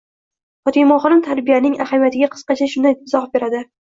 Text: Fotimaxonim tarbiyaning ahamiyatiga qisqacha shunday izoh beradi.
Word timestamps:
Fotimaxonim 0.67 1.19
tarbiyaning 1.27 1.75
ahamiyatiga 1.85 2.31
qisqacha 2.37 2.71
shunday 2.75 2.97
izoh 3.11 3.31
beradi. 3.37 3.63